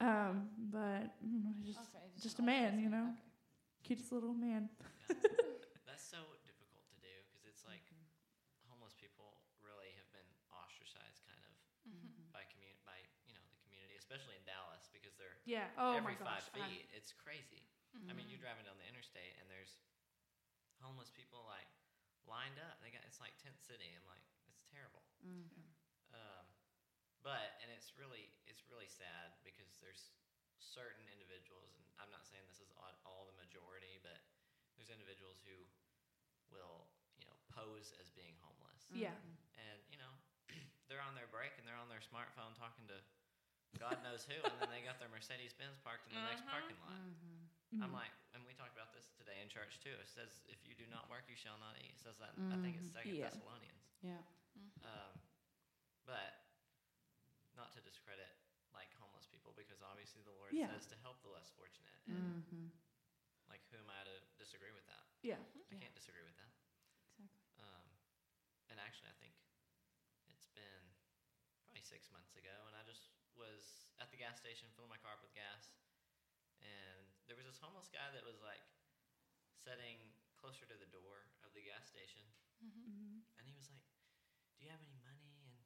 [0.00, 3.10] Um, but mm, just Okay, just an a man, you know?
[3.10, 3.26] Okay.
[3.82, 4.68] cutest little man.
[5.88, 7.82] That's so difficult to do because it's like
[8.70, 11.50] homeless people really have been ostracized, kind of
[11.90, 12.28] Mm-hmm.
[12.36, 15.64] by commu- by you know the community, especially in Dallas, because they're Yeah.
[15.80, 16.60] Oh every my five gosh.
[16.60, 16.84] I'm- feet.
[16.92, 17.64] It's crazy.
[18.06, 19.80] I mean, you're driving down the interstate and there's
[20.84, 21.66] homeless people like
[22.28, 22.78] lined up.
[22.84, 23.90] They got it's like tent city.
[23.96, 25.02] I'm like, it's terrible.
[25.24, 25.66] Mm-hmm.
[26.14, 26.44] Um,
[27.24, 30.12] but and it's really it's really sad because there's
[30.60, 34.20] certain individuals, and I'm not saying this is all, all the majority, but
[34.76, 35.56] there's individuals who
[36.52, 36.86] will
[37.18, 39.16] you know pose as being homeless, Yeah.
[39.58, 40.12] and you know
[40.92, 43.00] they're on their break and they're on their smartphone talking to
[43.76, 46.56] God knows who, and then they got their Mercedes Benz parked in the next Uh-huh.
[46.56, 46.96] parking lot.
[46.96, 47.82] Mm-hmm.
[47.84, 48.00] I'm Mhm.
[48.00, 49.92] like, and we talked about this today in church too.
[50.00, 52.32] It says, "If you do not work, you shall not eat." It says that.
[52.36, 52.92] in- I think it's Mhm.
[52.92, 53.28] Second Yeah.
[53.28, 53.84] Thessalonians.
[54.00, 54.22] Yeah.
[54.82, 55.20] Um,
[56.04, 56.40] but
[57.54, 58.34] not to discredit
[58.72, 60.68] like homeless people, because obviously the Lord Yeah.
[60.68, 62.00] says to help the less fortunate.
[62.08, 62.68] And Mm-hmm.
[63.48, 65.04] like, who am I to disagree with that?
[65.22, 65.36] Yeah.
[65.70, 65.78] I Yeah.
[65.80, 66.50] can't disagree with that.
[67.18, 67.64] Exactly.
[67.64, 67.98] Um,
[68.68, 69.34] and actually, I think
[70.28, 70.94] it's been
[71.64, 75.12] probably six months ago, and I just was at the gas station filling my car
[75.14, 75.70] up with gas,
[76.60, 78.62] and there was this homeless guy that was like
[79.64, 83.22] sitting closer to the door of the gas station, Mhm.
[83.38, 83.82] and he was like,
[84.58, 85.64] "Do you have any money?" And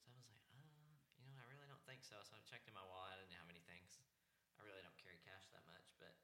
[0.00, 2.66] so I was like, "Uh, you know, I really don't think so." So I checked
[2.68, 3.12] in my wallet.
[3.14, 4.00] I didn't have any things.
[4.58, 6.16] I really don't carry cash that much, but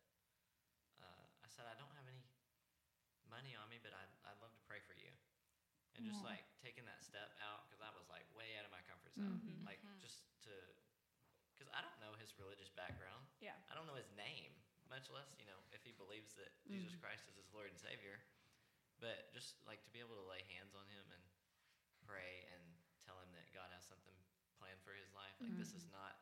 [1.01, 2.25] uh, I said, "I don't have any
[3.25, 5.13] money on me, but I'd, I'd love to pray for you."
[5.97, 6.23] And just Aw.
[6.23, 9.41] like taking that step out, because I was like way out of my comfort zone,
[9.41, 9.65] Mhm.
[9.65, 9.99] like Mhm.
[9.99, 10.53] just to,
[11.57, 13.27] because I don't know his religious background.
[13.43, 13.55] Yeah.
[13.71, 14.55] I don't know his name,
[14.89, 17.03] much less you know if he believes that Jesus Mhm.
[17.03, 18.19] Christ is his Lord and Savior.
[18.99, 21.23] But just like to be able to lay hands on him and
[22.03, 22.63] pray and
[23.07, 24.15] tell him that God has something
[24.59, 26.19] planned for his life, like this is not,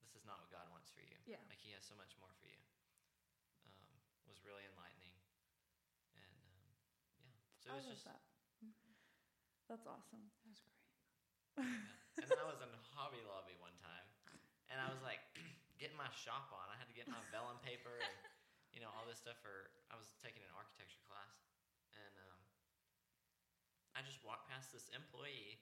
[0.00, 1.12] this is not what God wants for you.
[1.28, 1.44] Yeah.
[1.52, 2.56] Like He has so much more for you.
[3.68, 5.12] Um, was really enlightening,
[6.16, 6.64] and um,
[7.20, 7.36] yeah.
[7.60, 8.22] So it was love just that.
[9.68, 10.24] That's awesome.
[10.40, 10.80] That was great.
[12.16, 14.08] and then I was in Hobby Lobby one time,
[14.72, 15.20] and I was like
[15.80, 16.64] getting my shop on.
[16.72, 18.16] I had to get my vellum paper and
[18.72, 19.68] you know all this stuff for.
[19.92, 21.44] I was taking an architecture class,
[21.92, 22.40] and um,
[23.92, 25.60] I just walked past this employee,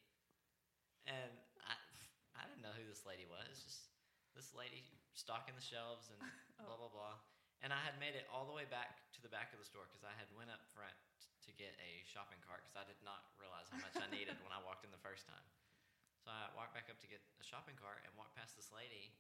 [1.11, 1.35] and
[1.67, 1.75] I
[2.39, 3.61] I didn't know who this lady was.
[3.61, 3.91] Just
[4.39, 4.87] this lady
[5.19, 6.23] stocking the shelves and
[6.65, 7.19] blah blah blah.
[7.61, 9.85] And I had made it all the way back to the back of the store
[9.85, 10.97] because I had went up front
[11.45, 14.55] to get a shopping cart because I did not realize how much I needed when
[14.55, 15.45] I walked in the first time.
[16.31, 19.11] So I walked back up to get a shopping cart and walked past this lady,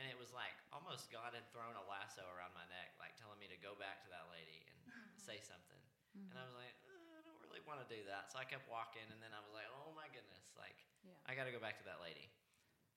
[0.00, 3.36] and it was like almost God had thrown a lasso around my neck, like telling
[3.36, 4.80] me to go back to that lady and
[5.28, 5.76] say something.
[6.16, 8.32] And I was like, "Uh, I don't really want to do that.
[8.32, 11.12] So I kept walking, and then I was like, oh my goodness, like Yeah.
[11.28, 12.24] I got to go back to that lady.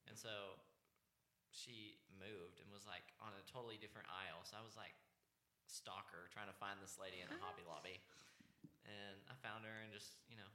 [0.08, 0.56] And so
[1.52, 4.48] she moved and was like on a totally different aisle.
[4.48, 4.96] So I was like
[5.68, 8.00] stalker trying to find this lady in a Hobby Lobby.
[8.88, 10.48] And I found her and just, you know,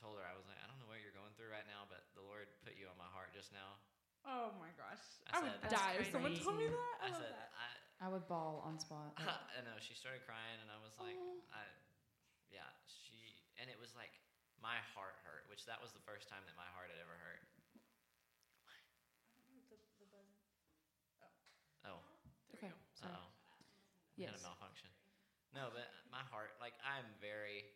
[0.00, 2.24] told her I was like, I don't know you're going through right now, but the
[2.24, 3.76] Lord put you on my heart just now.
[4.24, 5.04] Oh my gosh.
[5.28, 6.96] I I, would said- die if someone told me that.
[7.04, 7.52] I, I said, that.
[7.60, 7.68] I,
[8.00, 9.12] I would bawl on spot.
[9.20, 11.60] I know she started crying, and I was like, Aw.
[11.60, 11.62] I,
[12.48, 14.16] yeah, she, and it was like
[14.64, 17.44] my heart hurt, which that was the first time that my heart had ever hurt.
[21.84, 22.00] Oh.
[22.00, 22.00] oh,
[22.48, 22.72] There Okay.
[22.72, 22.96] we go.
[22.96, 23.12] Sorry.
[23.12, 23.28] oh,
[24.16, 24.32] Yes.
[24.32, 24.88] had a malfunction.
[25.52, 27.68] No, but my heart, like I'm very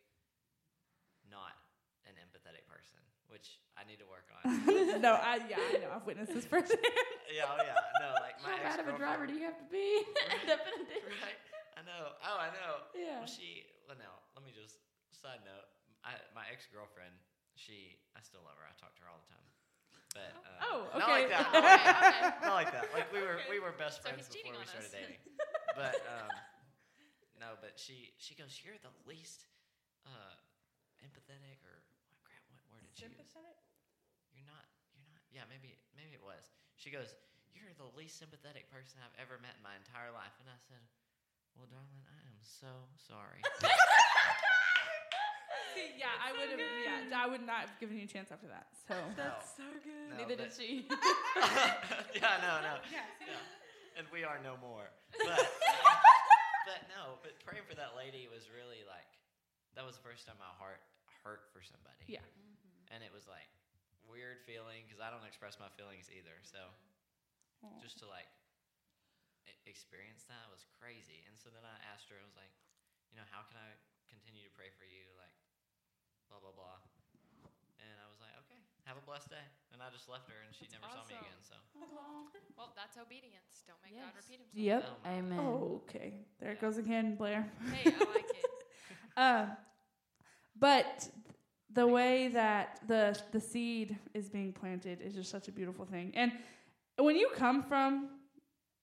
[1.28, 1.60] not
[2.08, 2.96] an empathetic person,
[3.28, 5.00] which I need to work on.
[5.04, 5.92] no, I yeah, I know.
[5.94, 6.80] I've witnessed this firsthand.
[7.32, 9.68] yeah, oh yeah, no, like my How bad of a driver do you have to
[9.70, 10.02] be?
[10.48, 11.04] Definitely.
[11.22, 11.38] right?
[11.78, 12.16] I know.
[12.26, 12.88] Oh, I know.
[12.96, 13.22] Yeah.
[13.22, 13.62] Well, she.
[13.86, 14.10] Well, no.
[14.34, 14.82] Let me just
[15.14, 15.68] side note.
[16.02, 17.14] I, my ex girlfriend.
[17.54, 17.94] She.
[18.18, 18.66] I still love her.
[18.66, 19.46] I talk to her all the time.
[20.16, 21.46] But uh, Oh, Not like that.
[21.54, 22.48] Okay, okay.
[22.48, 22.90] not like that.
[22.90, 23.38] Like we were.
[23.46, 24.94] We were best So friends before we started us.
[24.98, 25.22] dating.
[25.78, 26.30] But um,
[27.38, 27.54] no.
[27.62, 28.10] But she.
[28.18, 28.58] She goes.
[28.66, 29.46] You're the least
[30.02, 30.34] uh,
[31.06, 31.77] empathetic, or?
[32.98, 33.30] What word did she use?
[33.30, 33.58] Sympathetic?
[34.34, 34.66] You're not.
[34.94, 35.22] You're not.
[35.30, 35.46] Yeah.
[35.46, 35.78] Maybe.
[35.94, 36.50] Maybe it was.
[36.76, 37.14] She goes.
[37.54, 40.30] You're the least sympathetic person I've ever met in my entire life.
[40.38, 40.78] And I said,
[41.58, 42.70] Well, darling, I am so
[43.02, 43.42] sorry.
[45.74, 46.58] See, yeah, I would have.
[46.62, 48.70] Yeah, I would not have given you a chance after that.
[48.86, 50.14] So That's so good.
[50.14, 50.86] No, Neither but- did she.
[52.18, 52.74] yeah, no, no.
[52.90, 53.26] Yeah, see?
[53.26, 53.98] Yeah.
[53.98, 54.86] And we are no more.
[55.18, 55.42] But,
[56.62, 59.10] but no, but praying for that lady was really like,
[59.74, 60.78] that was the first time my heart
[61.26, 62.06] hurt for somebody.
[62.06, 62.22] Yeah.
[62.90, 63.48] And it was like,
[64.08, 66.34] weird feeling because I don't express my feelings either.
[66.40, 66.58] So
[67.62, 67.78] Aw.
[67.84, 68.26] just to like
[69.68, 71.20] experience that was crazy.
[71.28, 72.50] And so then I asked her, I was like,
[73.12, 73.76] you know, how can I
[74.08, 75.04] continue to pray for you?
[75.20, 75.36] Like,
[76.32, 76.80] blah, blah, blah.
[77.84, 79.46] And I was like, okay, have a blessed day.
[79.76, 81.40] And I just left her and she That's never saw me again.
[81.44, 81.56] So
[82.56, 83.68] Well, that's obedience.
[83.68, 84.56] Don't make God repeat himself.
[84.56, 84.82] Yep.
[84.88, 85.44] Oh my- Amen.
[85.84, 86.08] Okay.
[86.40, 87.44] There it goes again, Blair.
[87.76, 88.52] Hey, I like it.
[89.20, 89.52] Um,
[90.56, 91.12] but
[91.72, 96.12] the way that the the seed is being planted is just such a beautiful thing.
[96.14, 96.32] And
[96.96, 98.08] when you come from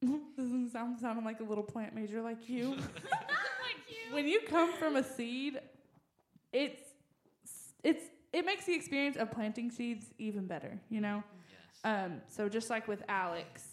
[0.38, 2.70] doesn't sound sounding like a little plant major like you.
[2.72, 4.14] like you.
[4.14, 5.60] when you come from a seed,
[6.52, 6.82] it's
[7.84, 11.24] it's it makes the experience of planting seeds even better, you know?
[11.84, 12.06] Yes.
[12.06, 13.64] Um, so just like with Alex,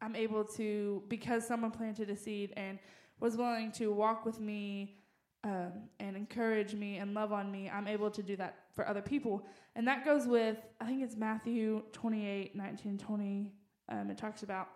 [0.00, 2.78] I'm able to because someone planted a seed and
[3.20, 4.96] was willing to walk with me
[5.44, 7.70] um, and encourage me and love on me.
[7.70, 9.46] I'm able to do that for other people,
[9.76, 13.52] and that goes with I think it's Matthew 28, 19, 20.
[13.90, 14.68] Um, it talks about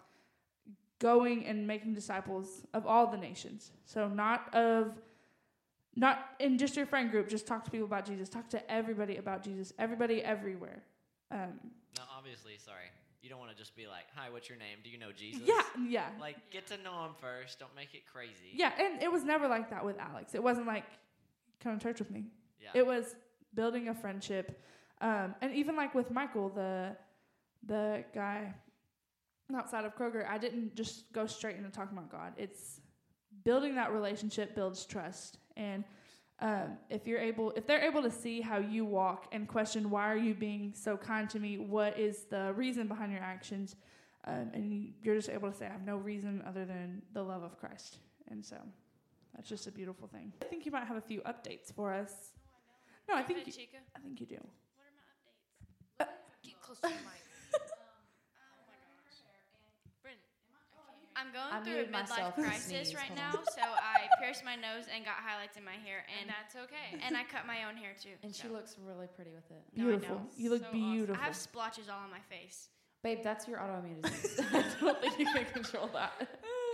[0.99, 3.73] going and making disciples of all the nations.
[3.85, 4.95] So not of
[5.95, 7.29] not in just your friend group.
[7.29, 8.29] Just talk to people about Jesus.
[8.29, 9.73] Talk to everybody about Jesus.
[9.79, 10.83] Everybody everywhere.
[11.31, 11.59] Um,
[11.97, 12.89] now, obviously, sorry,
[13.23, 14.79] you don't want to just be like, "Hi, what's your name?
[14.83, 16.09] Do you know Jesus?" Yeah, yeah.
[16.21, 17.59] Like, get to know him first.
[17.59, 18.51] Don't make it crazy.
[18.53, 20.35] Yeah, and it was never like that with Alex.
[20.35, 20.85] It wasn't like,
[21.61, 22.25] come to church with me.
[22.61, 22.71] Yeah.
[22.75, 23.15] It was
[23.55, 24.61] building a friendship.
[25.01, 26.97] Um, and even like with Michael, the
[27.65, 28.55] the guy
[29.55, 32.33] outside of Kroger, I didn't just go straight into talking about God.
[32.37, 32.81] It's
[33.45, 35.39] building that relationship builds trust.
[35.57, 35.85] And
[36.41, 40.13] um, if you're able, if they're able to see how you walk and question why
[40.13, 43.77] are you being so kind to me, what is the reason behind your actions,
[44.25, 47.43] um, and you're just able to say, I have no reason other than the love
[47.43, 47.99] of Christ.
[48.29, 48.57] And so
[49.35, 50.33] that's just a beautiful thing.
[50.43, 52.13] I think you might have a few updates for us.
[53.09, 53.79] No, I Go think you, Chica.
[53.97, 54.35] I think you do.
[54.35, 56.45] What are my updates?
[56.45, 56.99] Get close to the mic.
[56.99, 57.19] Oh my
[59.05, 59.19] gosh.
[60.03, 60.15] Bryn,
[61.23, 65.05] I'm going I through a midlife crisis right now, so I pierced my nose and
[65.05, 66.99] got highlights in my hair, and and that's okay.
[67.05, 68.15] and I cut my own hair too.
[68.23, 69.63] And she looks really pretty with it.
[69.75, 70.17] Beautiful.
[70.17, 70.27] know.
[70.37, 70.93] You look So awesome.
[70.93, 71.23] beautiful.
[71.23, 72.69] I have splotches all on my face.
[73.03, 74.41] Babe, that's your autoimmune disease.
[74.53, 76.29] I don't think you can control that.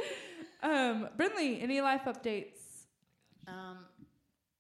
[0.63, 2.85] um, Brinley, any life updates?
[3.47, 3.79] Um,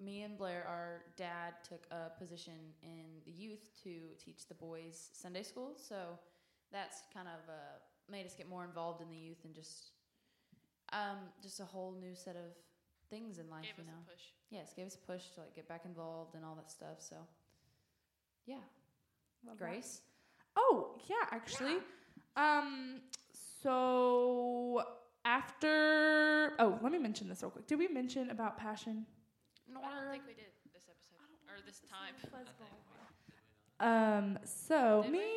[0.00, 5.10] me and Blair, our dad took a position in the youth to teach the boys
[5.12, 5.72] Sunday school.
[5.76, 6.18] So
[6.72, 7.78] that's kind of uh,
[8.10, 9.92] made us get more involved in the youth and just
[10.92, 12.52] um, just a whole new set of
[13.10, 13.62] things in life.
[13.62, 14.22] Gave you us know, a push.
[14.50, 16.98] yes, gave us a push to like get back involved and all that stuff.
[16.98, 17.16] So
[18.46, 18.56] yeah,
[19.46, 19.64] Love that.
[19.64, 20.00] Grace.
[20.56, 21.76] Oh, yeah, actually.
[22.36, 23.00] Um,
[23.62, 24.82] so
[25.24, 27.66] after oh, let me mention this real quick.
[27.66, 29.04] Did we mention about passion?
[29.72, 32.14] No, I don't think we did this episode or this time.
[33.80, 35.30] Um, so Did me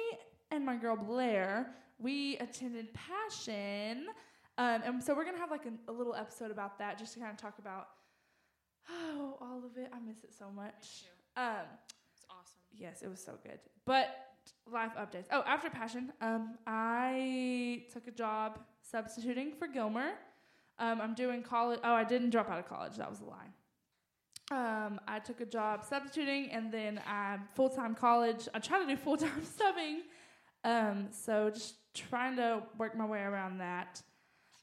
[0.49, 4.07] and my girl Blair, we attended Passion.
[4.57, 7.19] Um, and so we're gonna have like a, a little episode about that, just to
[7.19, 7.87] kind of talk about
[8.89, 9.89] oh all of it.
[9.93, 11.05] I miss it so much.
[11.37, 11.65] Um,
[12.15, 12.61] It's awesome.
[12.75, 13.59] yes, it was so good.
[13.85, 14.07] But
[14.71, 15.25] life updates.
[15.31, 20.11] Oh, after Passion, um, I took a job substituting for Gilmer.
[20.79, 21.79] Um, I'm doing college.
[21.83, 22.95] Oh, I didn't drop out of college.
[22.97, 23.47] That was a lie.
[24.51, 28.49] Um, I took a job substituting, and then I'm full time college.
[28.53, 29.99] I try to do full time subbing.
[30.63, 34.01] Um, so just trying to work my way around that.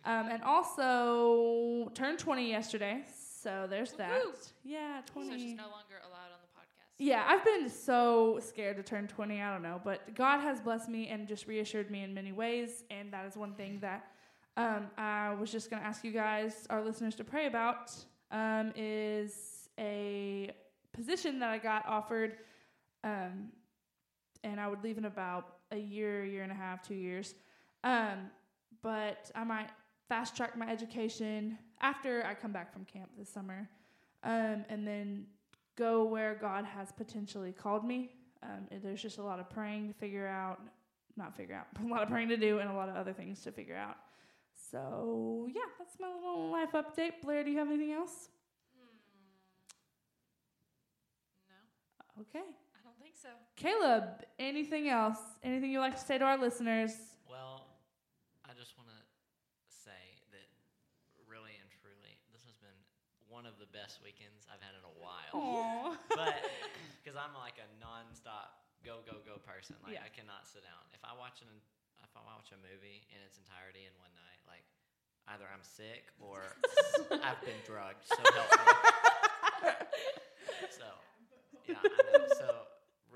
[0.04, 3.02] Um, and also turned 20 yesterday.
[3.42, 4.22] So there's that.
[4.22, 4.52] Woohoo!
[4.64, 5.28] Yeah, 20.
[5.28, 6.94] So she's no longer allowed on the podcast.
[6.98, 9.42] Yeah, I've been so scared to turn 20.
[9.42, 9.80] I don't know.
[9.84, 12.84] But God has blessed me and just reassured me in many ways.
[12.90, 14.06] And that is one thing that
[14.56, 17.94] um, I was just going to ask you guys, our listeners, to pray about
[18.30, 20.50] um, is a
[20.92, 22.36] position that I got offered.
[23.04, 23.50] Um,
[24.42, 27.34] and I would leave in about a year, year and a half, two years.
[27.84, 28.30] Um,
[28.82, 29.70] but I might
[30.08, 33.68] fast track my education after I come back from camp this summer.
[34.24, 35.26] Um, and then
[35.76, 38.10] go where God has potentially called me.
[38.42, 40.60] Um, there's just a lot of praying to figure out,
[41.16, 43.40] not figure out, a lot of praying to do, and a lot of other things
[43.42, 43.96] to figure out.
[44.70, 47.22] So yeah, that's my little life update.
[47.22, 48.28] Blair, do you have anything else?
[51.48, 52.44] No, Okay.
[53.24, 53.58] I don't think so.
[53.58, 54.04] Caleb,
[54.38, 55.18] anything else?
[55.42, 56.94] Anything you'd like to say to our listeners?
[57.28, 57.66] Well,
[58.46, 59.00] I just want to
[59.66, 60.46] say that
[61.26, 62.74] really and truly, this has been
[63.26, 65.34] one of the best weekends I've had in a while.
[65.34, 65.98] Aww.
[66.18, 66.38] but
[67.02, 70.06] because I'm like a non-stop go go go person, like Yeah.
[70.06, 70.82] I cannot sit down.
[70.94, 71.50] If I watch an
[72.06, 74.62] if I watch a movie in its entirety in one night, like
[75.34, 76.46] either I'm sick or
[77.26, 78.06] I've been drugged.
[78.06, 78.66] So help me.
[80.70, 80.86] so
[81.66, 82.26] yeah, I know.
[82.38, 82.48] So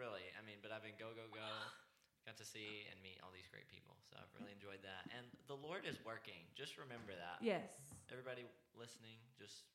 [0.03, 1.47] really, I mean, but I've been go go go.
[2.27, 5.11] Got to see and meet all these great people, so I've really enjoyed that.
[5.11, 6.39] And the Lord is working.
[6.55, 7.43] Just remember that.
[7.43, 7.67] yes.
[8.15, 8.47] Everybody
[8.79, 9.67] listening, just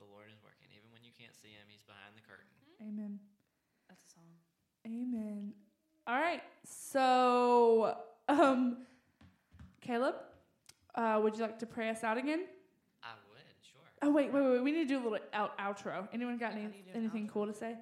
[0.00, 0.64] the Lord is working.
[0.72, 2.48] Even when you can't see Him, He's behind the curtain.
[2.80, 3.20] Amen.
[3.88, 4.32] That's a song.
[4.88, 5.52] Amen.
[6.08, 6.40] All right.
[6.64, 7.96] So,
[8.32, 8.88] um,
[9.84, 10.16] Caleb,
[10.94, 12.48] uh, would you like to pray us out again?
[13.04, 13.84] I would, sure.
[14.00, 14.64] Oh wait, wait, wait.
[14.64, 16.08] We need to do a little out outro.
[16.16, 17.32] Anyone got any, how do you do an anything outro?
[17.32, 17.76] cool to say?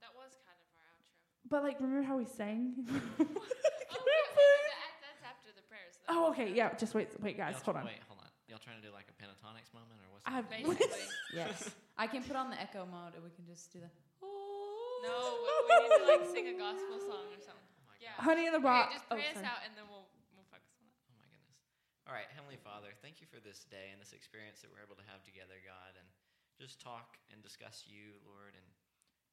[0.00, 1.12] That was kind of our outro.
[1.48, 2.72] But like, remember how we sang?
[2.88, 2.90] oh,
[3.20, 4.74] wait, wait,
[5.04, 5.94] that's after the prayers.
[6.08, 6.26] Though.
[6.26, 6.48] oh, okay.
[6.52, 6.72] Yeah.
[6.74, 7.54] Just wait, wait, guys.
[7.60, 7.86] Y'all Hold tr- on.
[7.92, 8.30] Wait, hold on.
[8.48, 10.24] Y'all trying to do like a Pentatonix moment or what's?
[10.24, 10.72] I've- happening?
[10.72, 11.04] Basically.
[11.34, 11.66] Yes.
[11.98, 13.90] I can put on the echo mode and we can just do the.
[14.22, 15.02] Oh.
[15.02, 17.70] no, we, we need to like sing a gospel song or something.
[17.74, 18.14] Oh my Yeah.
[18.22, 18.94] Honey in the Okay, box.
[19.02, 19.50] just oh, pray us sorry.
[19.50, 20.06] out and then we'll
[20.38, 20.94] we'll focus on it.
[21.10, 21.58] Oh my goodness.
[22.06, 24.94] All right, Heavenly Father, thank you for this day and this experience that we're able
[24.94, 26.06] to have together, God, and
[26.54, 28.66] just talk and discuss you, Lord, and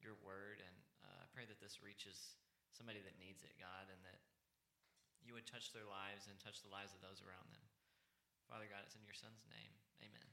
[0.02, 0.58] your word.
[0.58, 0.91] And I
[1.32, 2.36] pray that this reaches
[2.76, 4.20] somebody that needs it, God, and that
[5.24, 7.64] you would touch their lives and touch the lives of those around them.
[8.52, 9.72] Father God, it's in your Son's name.
[10.04, 10.28] Amen.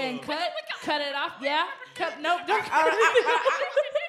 [0.00, 0.40] And cut,
[0.82, 1.36] cut it off.
[1.42, 1.66] Yeah.
[1.94, 2.20] Cut.
[2.20, 2.40] Nope.
[2.46, 3.24] Don't cut anything.